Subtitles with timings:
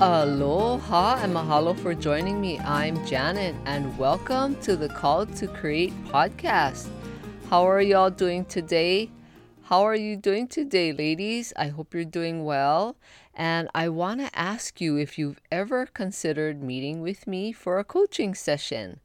[0.00, 2.60] Aloha and mahalo for joining me.
[2.60, 6.88] I'm Janet and welcome to the Call to Create podcast.
[7.50, 9.10] How are y'all doing today?
[9.64, 11.52] How are you doing today, ladies?
[11.56, 12.96] I hope you're doing well.
[13.34, 17.84] And I want to ask you if you've ever considered meeting with me for a
[17.84, 19.00] coaching session.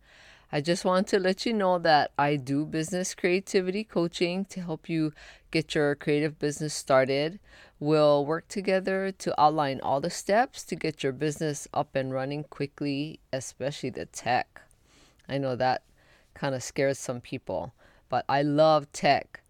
[0.55, 4.87] I just want to let you know that I do business creativity coaching to help
[4.87, 5.11] you
[5.49, 7.39] get your creative business started.
[7.79, 12.43] We'll work together to outline all the steps to get your business up and running
[12.43, 14.61] quickly, especially the tech.
[15.27, 15.81] I know that
[16.35, 17.73] kind of scares some people,
[18.07, 19.41] but I love tech.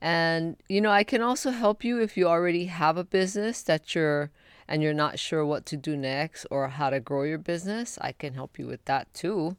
[0.00, 3.94] And you know, I can also help you if you already have a business that
[3.94, 4.32] you're
[4.66, 7.96] and you're not sure what to do next or how to grow your business.
[8.00, 9.56] I can help you with that too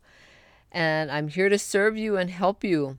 [0.72, 2.98] and I'm here to serve you and help you.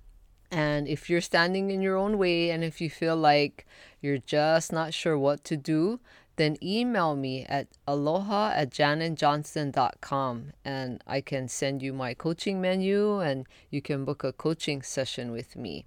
[0.50, 3.66] And if you're standing in your own way and if you feel like
[4.00, 6.00] you're just not sure what to do,
[6.36, 13.20] then email me at aloha at janetjohnson.com and I can send you my coaching menu
[13.20, 15.84] and you can book a coaching session with me.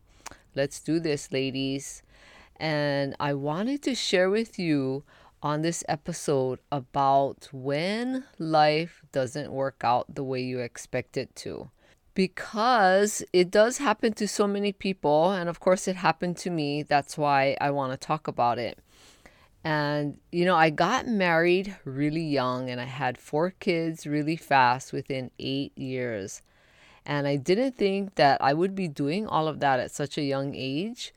[0.55, 2.03] Let's do this, ladies.
[2.57, 5.03] And I wanted to share with you
[5.43, 11.69] on this episode about when life doesn't work out the way you expect it to.
[12.15, 16.81] Because it does happen to so many people, and of course, it happened to me.
[16.81, 18.79] That's why I want to talk about it.
[19.63, 24.91] And, you know, I got married really young and I had four kids really fast
[24.91, 26.41] within eight years.
[27.05, 30.21] And I didn't think that I would be doing all of that at such a
[30.21, 31.13] young age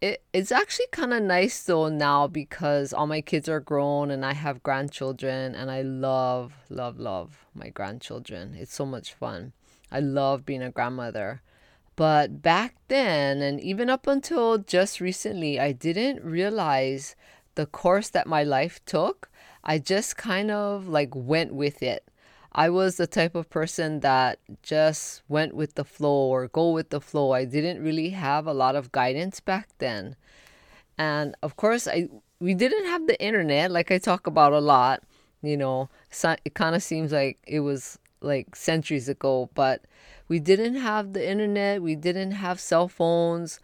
[0.00, 4.24] it, it's actually kind of nice though now because all my kids are grown and
[4.24, 8.54] I have grandchildren and I love, love, love my grandchildren.
[8.58, 9.52] It's so much fun.
[9.92, 11.42] I love being a grandmother.
[11.96, 17.14] But back then, and even up until just recently, I didn't realize
[17.56, 19.28] the course that my life took.
[19.62, 22.08] I just kind of like went with it.
[22.52, 26.90] I was the type of person that just went with the flow or go with
[26.90, 27.32] the flow.
[27.32, 30.16] I didn't really have a lot of guidance back then.
[30.98, 32.08] And of course, I
[32.40, 35.02] we didn't have the internet like I talk about a lot,
[35.42, 35.88] you know.
[36.10, 39.84] So it kind of seems like it was like centuries ago, but
[40.28, 43.60] we didn't have the internet, we didn't have cell phones,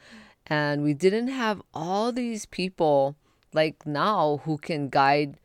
[0.47, 3.17] and we didn't have all these people
[3.53, 5.39] like now who can guide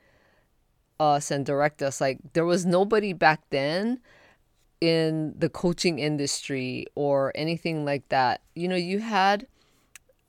[1.01, 1.99] us and direct us.
[1.99, 3.99] Like there was nobody back then
[4.79, 8.41] in the coaching industry or anything like that.
[8.55, 9.47] You know, you had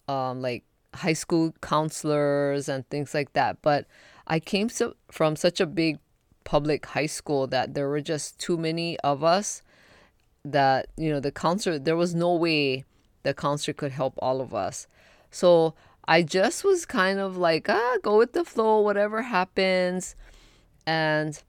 [0.08, 3.86] um, like high school counselors and things like that, but
[4.26, 5.98] I came so, from such a big
[6.44, 9.62] public high school that there were just too many of us
[10.44, 12.84] that you know the counselor there was no way
[13.22, 14.88] the counselor could help all of us
[15.30, 15.72] so
[16.08, 20.16] i just was kind of like ah go with the flow whatever happens
[20.86, 21.42] and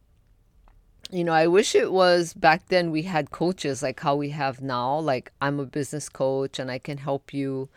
[1.13, 4.61] you know, I wish it was back then we had coaches like how we have
[4.61, 4.97] now.
[4.97, 7.69] Like, I'm a business coach and I can help you,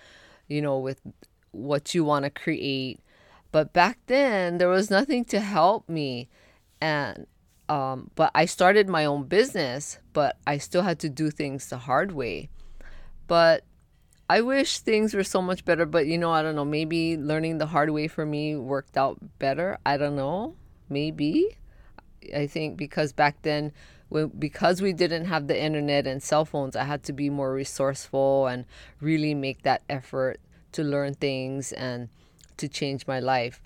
[0.48, 1.00] you know, with
[1.52, 3.00] what you want to create.
[3.52, 6.30] But back then, there was nothing to help me.
[6.80, 7.26] And,
[7.68, 11.78] um, but I started my own business, but I still had to do things the
[11.78, 12.48] hard way.
[13.26, 13.64] But
[14.30, 15.84] I wish things were so much better.
[15.84, 16.64] But, you know, I don't know.
[16.64, 19.78] Maybe learning the hard way for me worked out better.
[19.84, 20.54] I don't know
[20.88, 21.56] maybe.
[22.34, 23.72] I think because back then,
[24.08, 27.52] when, because we didn't have the internet and cell phones, I had to be more
[27.52, 28.64] resourceful and
[29.00, 30.40] really make that effort
[30.72, 32.08] to learn things and
[32.56, 33.62] to change my life.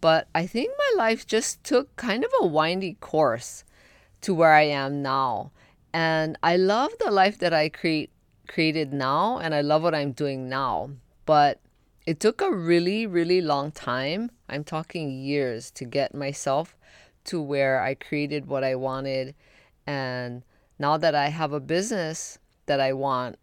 [0.00, 3.64] But I think my life just took kind of a windy course
[4.20, 5.50] to where I am now.
[5.92, 8.10] And I love the life that I create
[8.46, 10.90] created now and I love what I'm doing now.
[11.24, 11.60] But
[12.06, 14.30] it took a really, really long time.
[14.48, 16.76] I'm talking years to get myself
[17.24, 19.34] to where I created what I wanted.
[19.86, 20.42] And
[20.78, 23.38] now that I have a business that I want,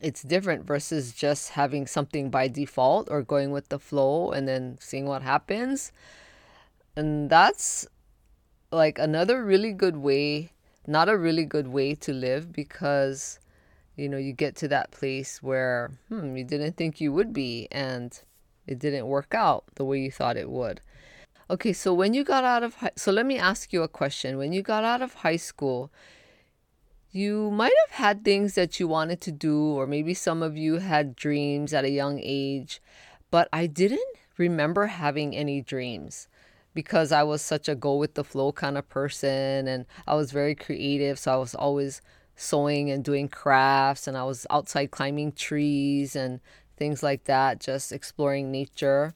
[0.00, 4.78] it's different versus just having something by default or going with the flow and then
[4.80, 5.90] seeing what happens.
[6.94, 7.86] And that's
[8.70, 10.52] like another really good way,
[10.86, 13.40] not a really good way to live because
[14.00, 17.68] you know, you get to that place where hmm, you didn't think you would be
[17.70, 18.22] and
[18.66, 20.80] it didn't work out the way you thought it would.
[21.50, 24.38] Okay, so when you got out of high, so let me ask you a question.
[24.38, 25.92] When you got out of high school,
[27.10, 30.76] you might have had things that you wanted to do or maybe some of you
[30.76, 32.80] had dreams at a young age,
[33.30, 34.00] but I didn't
[34.38, 36.26] remember having any dreams
[36.72, 40.32] because I was such a go with the flow kind of person and I was
[40.32, 42.00] very creative, so I was always
[42.40, 46.40] sewing and doing crafts and I was outside climbing trees and
[46.76, 49.14] things like that, just exploring nature.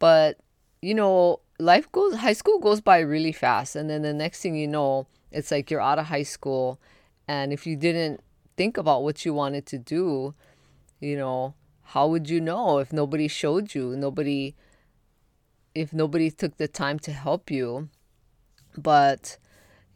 [0.00, 0.38] But,
[0.82, 4.56] you know, life goes high school goes by really fast and then the next thing
[4.56, 6.80] you know it's like you're out of high school
[7.28, 8.20] and if you didn't
[8.56, 10.34] think about what you wanted to do
[10.98, 14.52] you know how would you know if nobody showed you nobody
[15.76, 17.88] if nobody took the time to help you
[18.76, 19.38] but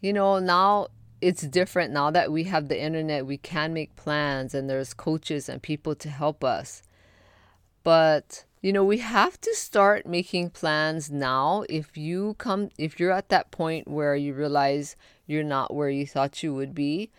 [0.00, 0.86] you know now
[1.20, 5.48] it's different now that we have the internet we can make plans and there's coaches
[5.48, 6.82] and people to help us.
[7.82, 11.64] But you know we have to start making plans now.
[11.68, 16.06] If you come if you're at that point where you realize you're not where you
[16.06, 17.10] thought you would be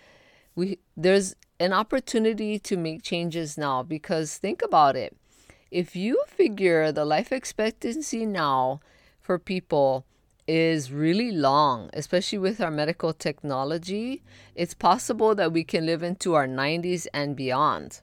[0.55, 5.15] we there's an opportunity to make changes now because think about it.
[5.71, 8.79] If you figure the life expectancy now
[9.19, 10.05] for people
[10.49, 14.23] is really long, especially with our medical technology,
[14.55, 17.99] it's possible that we can live into our 90s and beyond.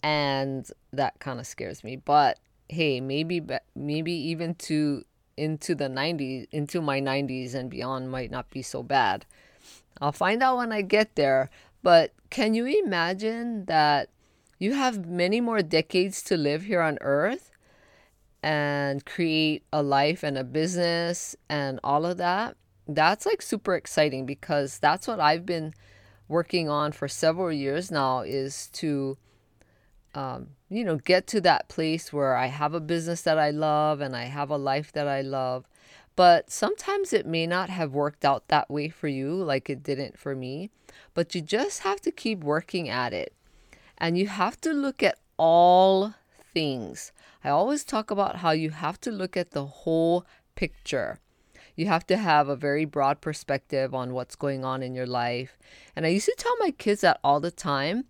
[0.00, 1.96] And that kind of scares me.
[1.96, 2.38] But
[2.68, 3.42] hey, maybe
[3.74, 5.04] maybe even to
[5.36, 9.26] into the 90s, into my 90s and beyond might not be so bad.
[10.00, 11.50] I'll find out when I get there.
[11.82, 14.08] But can you imagine that
[14.60, 17.51] you have many more decades to live here on earth
[18.42, 22.56] and create a life and a business and all of that,
[22.88, 25.74] that's like super exciting because that's what I've been
[26.28, 29.16] working on for several years now is to
[30.14, 34.00] um, you know get to that place where I have a business that I love
[34.00, 35.66] and I have a life that I love.
[36.14, 40.18] But sometimes it may not have worked out that way for you like it didn't
[40.18, 40.70] for me.
[41.14, 43.32] But you just have to keep working at it.
[43.96, 46.14] And you have to look at all
[46.52, 47.12] things.
[47.44, 50.24] I always talk about how you have to look at the whole
[50.54, 51.18] picture.
[51.74, 55.58] You have to have a very broad perspective on what's going on in your life.
[55.96, 58.04] And I used to tell my kids that all the time.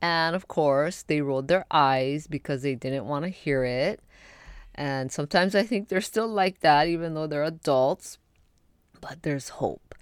[0.00, 4.00] And of course, they rolled their eyes because they didn't want to hear it.
[4.74, 8.18] And sometimes I think they're still like that, even though they're adults.
[9.00, 9.94] But there's hope.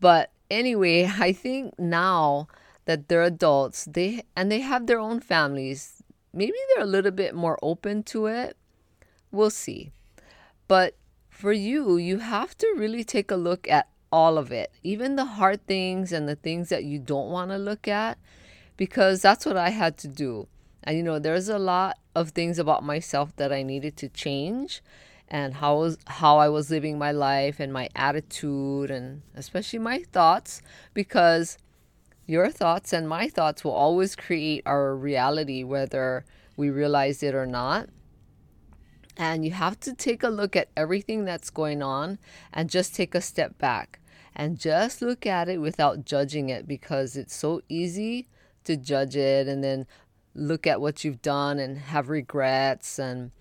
[0.00, 2.48] But anyway, I think now
[2.86, 5.99] that they're adults, they and they have their own families
[6.32, 8.56] maybe they're a little bit more open to it.
[9.30, 9.90] We'll see.
[10.68, 10.96] But
[11.28, 15.24] for you, you have to really take a look at all of it, even the
[15.24, 18.18] hard things and the things that you don't want to look at,
[18.76, 20.48] because that's what I had to do.
[20.82, 24.82] And you know, there's a lot of things about myself that I needed to change
[25.28, 30.02] and how was how I was living my life and my attitude and especially my
[30.12, 30.60] thoughts
[30.92, 31.56] because
[32.30, 36.24] your thoughts and my thoughts will always create our reality, whether
[36.56, 37.88] we realize it or not.
[39.16, 42.20] And you have to take a look at everything that's going on
[42.52, 43.98] and just take a step back
[44.32, 48.28] and just look at it without judging it because it's so easy
[48.62, 49.84] to judge it and then
[50.32, 53.00] look at what you've done and have regrets.
[53.00, 53.32] And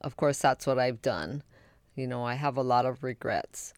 [0.00, 1.42] of course, that's what I've done.
[1.96, 3.74] You know, I have a lot of regrets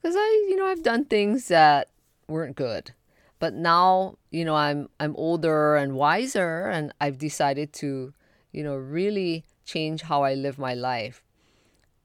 [0.00, 1.88] because I, you know, I've done things that
[2.28, 2.92] weren't good
[3.40, 8.14] but now you know i'm i'm older and wiser and i've decided to
[8.52, 11.22] you know really change how i live my life.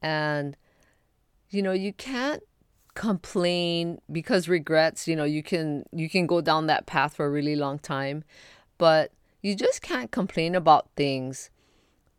[0.02, 0.56] And
[1.50, 2.42] you know you can't
[2.94, 7.30] complain because regrets you know you can you can go down that path for a
[7.30, 8.24] really long time
[8.78, 9.12] but
[9.42, 11.50] you just can't complain about things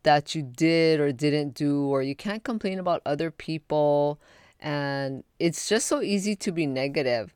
[0.02, 4.18] that you did or didn't do or you can't complain about other people.
[4.60, 7.34] And it's just so easy to be negative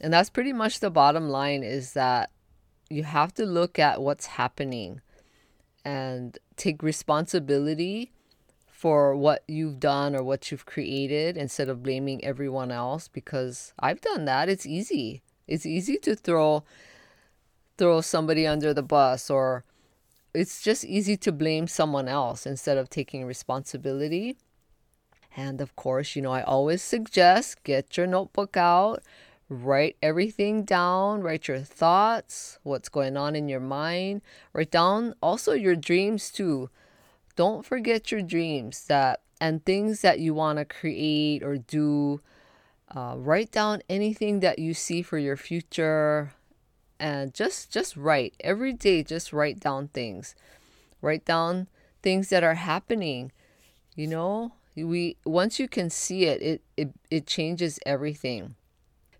[0.00, 2.30] and that's pretty much the bottom line is that
[2.88, 5.00] you have to look at what's happening
[5.84, 8.12] and take responsibility
[8.66, 14.00] for what you've done or what you've created instead of blaming everyone else because I've
[14.00, 14.48] done that.
[14.48, 15.22] It's easy.
[15.46, 16.64] It's easy to throw
[17.76, 19.64] throw somebody under the bus or
[20.34, 24.36] it's just easy to blame someone else instead of taking responsibility.
[25.36, 29.02] And of course, you know, I always suggest get your notebook out,
[29.52, 34.22] Write everything down, write your thoughts, what's going on in your mind.
[34.52, 36.70] Write down also your dreams too.
[37.34, 42.20] Don't forget your dreams that and things that you want to create or do.
[42.94, 46.32] Uh, write down anything that you see for your future
[47.00, 50.34] and just just write every day just write down things
[51.00, 51.66] write down
[52.02, 53.32] things that are happening
[53.96, 58.54] you know we once you can see it it it, it changes everything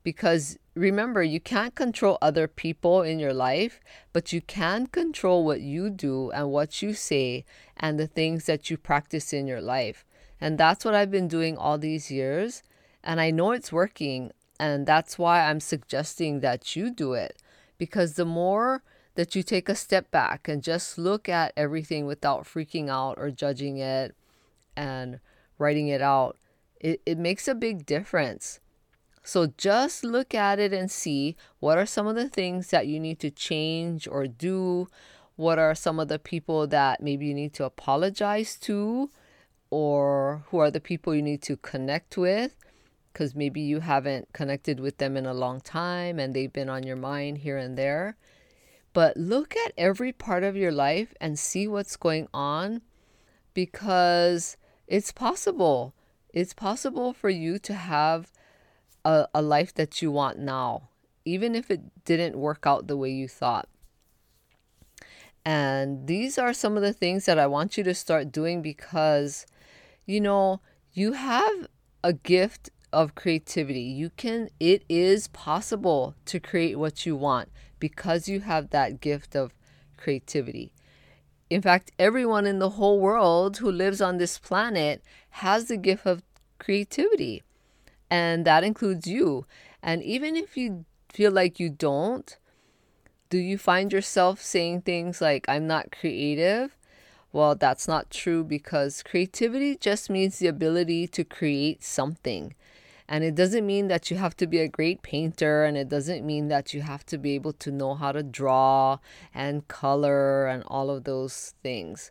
[0.02, 3.80] because remember, you can't control other people in your life,
[4.12, 7.44] but you can control what you do and what you say
[7.76, 10.04] and the things that you practice in your life.
[10.40, 12.62] And that's what I've been doing all these years.
[13.04, 14.32] And I know it's working.
[14.58, 17.42] And that's why I'm suggesting that you do it.
[17.78, 18.82] Because the more
[19.14, 23.30] that you take a step back and just look at everything without freaking out or
[23.30, 24.14] judging it
[24.76, 25.20] and
[25.58, 26.38] writing it out,
[26.80, 28.60] it, it makes a big difference.
[29.22, 32.98] So just look at it and see what are some of the things that you
[32.98, 34.88] need to change or do.
[35.36, 39.10] What are some of the people that maybe you need to apologize to,
[39.70, 42.54] or who are the people you need to connect with?
[43.12, 46.82] Because maybe you haven't connected with them in a long time and they've been on
[46.82, 48.16] your mind here and there.
[48.92, 52.82] But look at every part of your life and see what's going on
[53.54, 55.94] because it's possible.
[56.32, 58.30] It's possible for you to have
[59.04, 60.88] a, a life that you want now,
[61.24, 63.68] even if it didn't work out the way you thought.
[65.44, 69.46] And these are some of the things that I want you to start doing because,
[70.04, 70.60] you know,
[70.92, 71.66] you have
[72.04, 73.80] a gift of creativity.
[73.80, 79.34] You can, it is possible to create what you want because you have that gift
[79.34, 79.54] of
[79.96, 80.72] creativity.
[81.48, 86.06] In fact, everyone in the whole world who lives on this planet has the gift
[86.06, 86.22] of
[86.58, 87.42] creativity,
[88.10, 89.46] and that includes you.
[89.82, 92.36] And even if you feel like you don't,
[93.30, 96.76] do you find yourself saying things like, I'm not creative?
[97.32, 102.54] Well, that's not true because creativity just means the ability to create something.
[103.08, 106.24] And it doesn't mean that you have to be a great painter, and it doesn't
[106.24, 108.98] mean that you have to be able to know how to draw
[109.34, 112.10] and color and all of those things.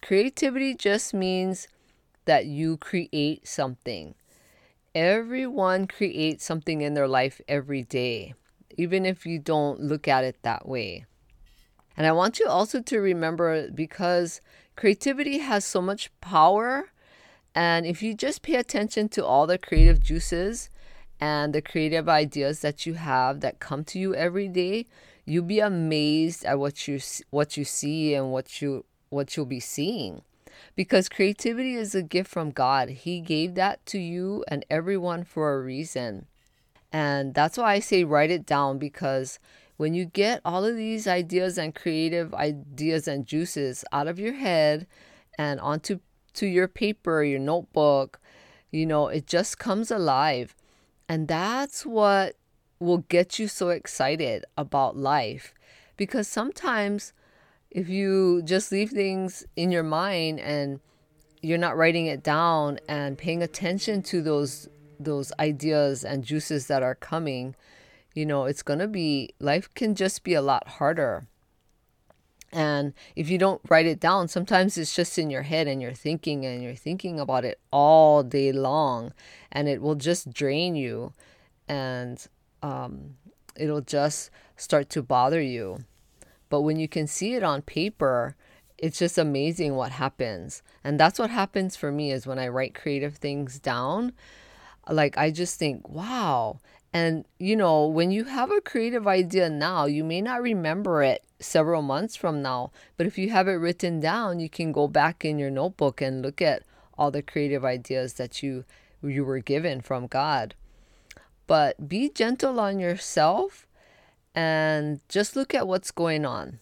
[0.00, 1.66] Creativity just means
[2.24, 4.14] that you create something.
[4.98, 8.34] Everyone creates something in their life every day,
[8.76, 11.06] even if you don't look at it that way.
[11.96, 14.40] And I want you also to remember because
[14.74, 16.90] creativity has so much power
[17.54, 20.68] and if you just pay attention to all the creative juices
[21.20, 24.88] and the creative ideas that you have that come to you every day,
[25.24, 26.98] you'll be amazed at what you
[27.30, 30.22] what you see and what you what you'll be seeing.
[30.76, 32.88] Because creativity is a gift from God.
[32.90, 36.26] He gave that to you and everyone for a reason.
[36.92, 39.38] And that's why I say write it down because
[39.76, 44.34] when you get all of these ideas and creative ideas and juices out of your
[44.34, 44.86] head
[45.38, 46.00] and onto
[46.34, 48.20] to your paper, your notebook,
[48.70, 50.54] you know, it just comes alive.
[51.08, 52.36] And that's what
[52.80, 55.54] will get you so excited about life.
[55.96, 57.12] Because sometimes
[57.70, 60.80] if you just leave things in your mind and
[61.42, 64.68] you're not writing it down and paying attention to those
[65.00, 67.54] those ideas and juices that are coming,
[68.14, 71.28] you know, it's going to be life can just be a lot harder.
[72.50, 75.92] And if you don't write it down, sometimes it's just in your head and you're
[75.92, 79.12] thinking and you're thinking about it all day long,
[79.52, 81.12] and it will just drain you
[81.68, 82.26] and
[82.62, 83.16] um,
[83.54, 85.84] it'll just start to bother you.
[86.48, 88.36] But when you can see it on paper,
[88.78, 90.62] it's just amazing what happens.
[90.84, 94.12] And that's what happens for me is when I write creative things down,
[94.88, 96.60] like I just think, wow.
[96.92, 101.24] And you know, when you have a creative idea now, you may not remember it
[101.40, 102.70] several months from now.
[102.96, 106.22] But if you have it written down, you can go back in your notebook and
[106.22, 106.62] look at
[106.96, 108.64] all the creative ideas that you
[109.02, 110.54] you were given from God.
[111.46, 113.67] But be gentle on yourself
[114.34, 116.58] and just look at what's going on.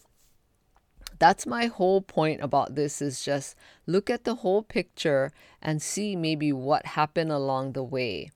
[1.18, 3.56] That's my whole point about this is just
[3.86, 5.32] look at the whole picture
[5.62, 8.30] and see maybe what happened along the way.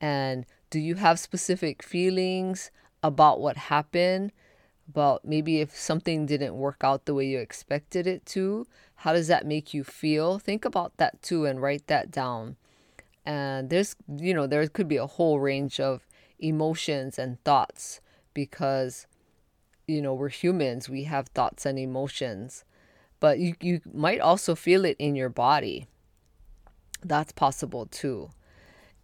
[0.00, 2.70] And do you have specific feelings
[3.02, 4.32] about what happened?
[4.88, 9.28] about maybe if something didn't work out the way you expected it to, how does
[9.28, 10.38] that make you feel?
[10.38, 12.56] Think about that too and write that down.
[13.24, 16.06] And there's, you know, there could be a whole range of
[16.38, 18.00] emotions and thoughts
[18.36, 19.06] because,
[19.88, 22.66] you know, we're humans, we have thoughts and emotions.
[23.18, 25.86] But you, you might also feel it in your body.
[27.02, 28.28] That's possible too.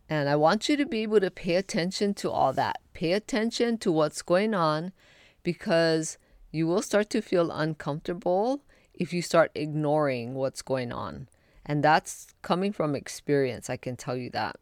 [0.07, 2.83] And I want you to be able to pay attention to all that.
[2.93, 4.93] Pay attention to what's going on
[5.43, 6.19] because
[6.51, 8.61] you will start to feel uncomfortable
[8.93, 11.29] if you start ignoring what's going on.
[11.65, 14.57] And that's coming from experience, I can tell you that.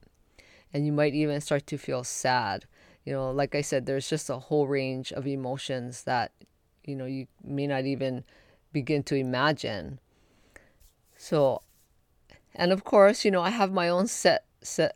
[0.73, 2.67] And you might even start to feel sad.
[3.11, 6.31] You know, like I said, there's just a whole range of emotions that,
[6.85, 8.23] you know, you may not even
[8.73, 9.99] begin to imagine.
[11.17, 11.63] So,
[12.55, 14.95] and of course, you know, I have my own set, set,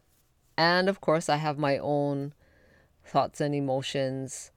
[0.56, 2.34] and of course, I have my own
[3.04, 4.52] thoughts and emotions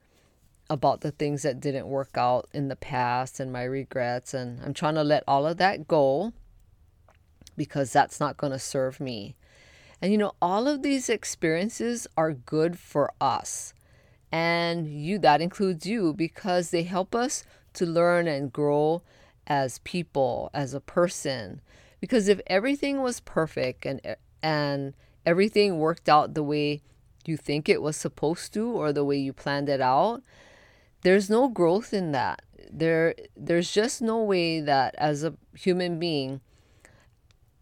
[0.69, 4.35] about the things that didn't work out in the past and my regrets.
[4.35, 6.31] And I'm trying to let all of that go
[7.55, 9.35] because that's not going to serve me.
[10.01, 13.73] And you know, all of these experiences are good for us.
[14.31, 19.01] And you, that includes you, because they help us to learn and grow
[19.47, 21.61] as people, as a person.
[21.99, 24.01] Because if everything was perfect and,
[24.43, 24.93] and
[25.25, 26.81] everything worked out the way
[27.25, 30.21] you think it was supposed to or the way you planned it out,
[31.01, 32.41] there's no growth in that.
[32.69, 36.41] There, there's just no way that as a human being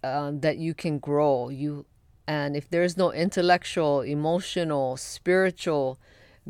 [0.04, 1.50] um, that you can grow.
[1.50, 1.86] You,
[2.28, 6.00] and if there's no intellectual, emotional, spiritual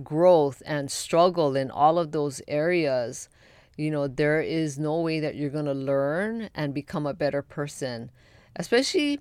[0.04, 3.30] growth and struggle in all of those areas,
[3.78, 7.42] you know, there is no way that you're going to learn and become a better
[7.42, 8.10] person.
[8.56, 9.20] Especially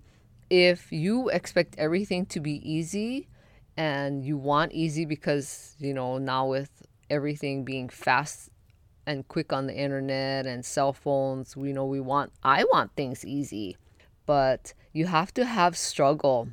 [0.48, 3.28] if you expect everything to be easy
[3.76, 6.70] and you want easy because, you know, now with
[7.10, 8.50] everything being fast
[9.06, 13.24] and quick on the internet and cell phones, we know we want, I want things
[13.24, 13.76] easy,
[14.24, 16.48] but you have to have struggle.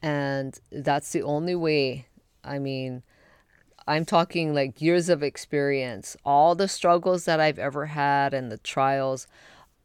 [0.00, 2.06] And that's the only way.
[2.42, 3.02] I mean,
[3.86, 8.58] I'm talking like years of experience, all the struggles that I've ever had and the
[8.58, 9.26] trials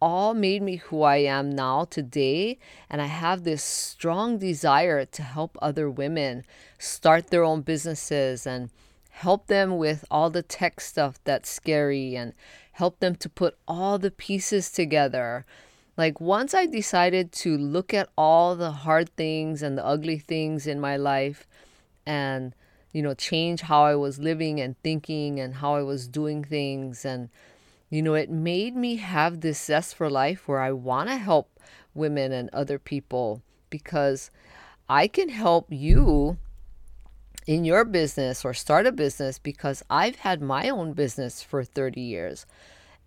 [0.01, 2.59] all made me who I am now today.
[2.89, 6.43] And I have this strong desire to help other women
[6.77, 8.69] start their own businesses and
[9.09, 12.33] help them with all the tech stuff that's scary and
[12.73, 15.45] help them to put all the pieces together.
[15.97, 20.67] Like, once I decided to look at all the hard things and the ugly things
[20.67, 21.47] in my life
[22.05, 22.53] and
[22.95, 27.03] you know, change how I was living and thinking and how I was doing things.
[27.03, 27.27] And,
[27.89, 31.59] you know, it made me have this zest for life where I want to help
[31.93, 34.31] women and other people because
[34.87, 36.37] I can help you
[37.45, 41.99] in your business or start a business because I've had my own business for 30
[41.99, 42.45] years.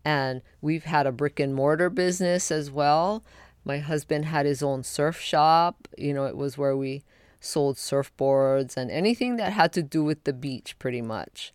[0.04, 3.24] And we've had a brick and mortar business as well.
[3.64, 5.88] My husband had his own surf shop.
[5.98, 7.04] You know, it was where we
[7.40, 11.52] sold surfboards and anything that had to do with the beach, pretty much.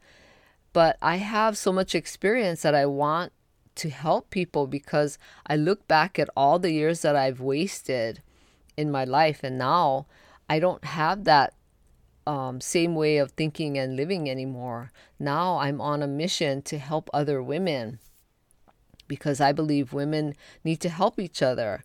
[0.72, 3.32] But I have so much experience that I want
[3.76, 8.22] to help people because I look back at all the years that I've wasted
[8.78, 10.06] in my life, and now
[10.50, 11.54] I don't have that
[12.26, 14.92] um, same way of thinking and living anymore.
[15.20, 18.00] Now I'm on a mission to help other women
[19.08, 21.84] because I believe women need to help each other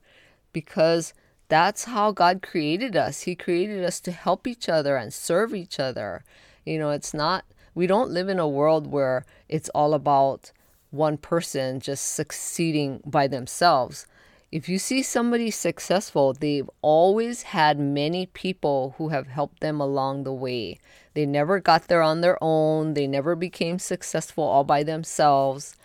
[0.53, 1.15] because
[1.49, 3.23] that's how God created us.
[3.23, 6.25] He created us to help each other and serve each other.
[6.65, 10.53] You know, it's not, we don't live in a world where it's all about
[10.91, 14.07] one person just succeeding by themselves.
[14.51, 20.25] If you see somebody successful, they've always had many people who have helped them along
[20.25, 20.79] the way.
[21.13, 25.77] They never got there on their own, they never became successful all by themselves.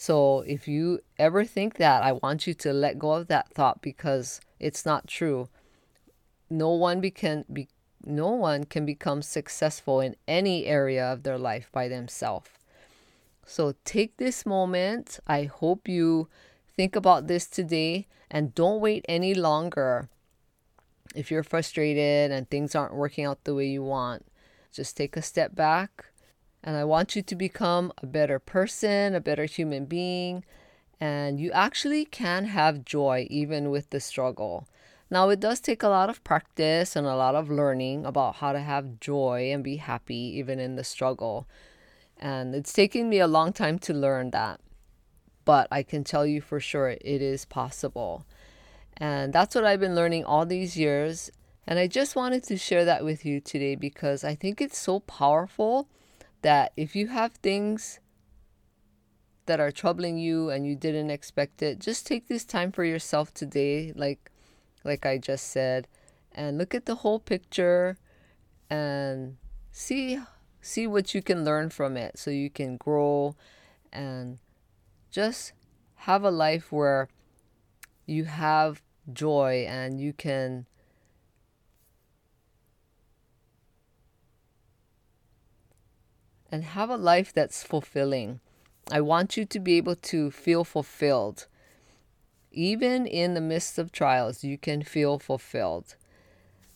[0.00, 3.82] So if you ever think that, I want you to let go of that thought
[3.82, 5.48] because it's not true.
[6.48, 7.68] No one can be
[8.04, 12.48] no one can become successful in any area of their life by themselves.
[13.44, 15.18] So take this moment.
[15.26, 16.28] I hope you
[16.76, 20.08] think about this today and don't wait any longer.
[21.16, 24.24] If you're frustrated and things aren't working out the way you want,
[24.70, 26.12] just take a step back
[26.68, 30.44] and I want you to become a better person, a better human being.
[31.00, 34.68] And you actually can have joy even with the struggle.
[35.08, 38.52] Now, it does take a lot of practice and a lot of learning about how
[38.52, 41.46] to have joy and be happy even in the struggle.
[42.18, 44.60] And it's taken me a long time to learn that.
[45.46, 48.26] But I can tell you for sure it is possible.
[48.98, 51.30] And that's what I've been learning all these years.
[51.66, 55.00] And I just wanted to share that with you today because I think it's so
[55.00, 55.88] powerful
[56.42, 58.00] that if you have things
[59.46, 63.32] that are troubling you and you didn't expect it, just take this time for yourself
[63.32, 64.30] today, like
[64.84, 65.88] like I just said,
[66.32, 67.96] and look at the whole picture
[68.70, 69.36] and
[69.72, 70.18] see
[70.60, 73.34] see what you can learn from it so you can grow
[73.92, 74.38] and
[75.10, 75.52] just
[76.02, 77.08] have a life where
[78.06, 80.66] you have joy and you can
[86.50, 88.40] and have a life that's fulfilling.
[88.90, 91.46] I want you to be able to feel fulfilled.
[92.50, 95.96] Even in the midst of trials, you can feel fulfilled.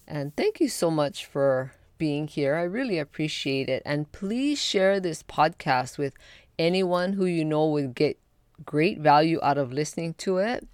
[0.06, 2.56] And thank you so much for being here.
[2.56, 3.82] I really appreciate it.
[3.86, 6.14] And please share this podcast with
[6.58, 8.18] anyone who you know would get
[8.66, 10.66] great value out of listening to it.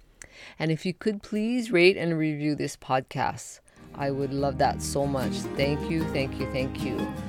[0.57, 3.59] And if you could please rate and review this podcast,
[3.95, 5.33] I would love that so much.
[5.55, 7.28] Thank you, thank you, thank you